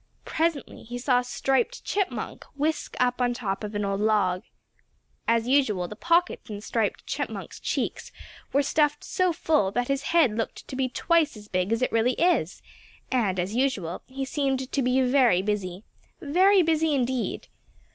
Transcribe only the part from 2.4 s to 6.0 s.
whisk up on top of an old log. As usual the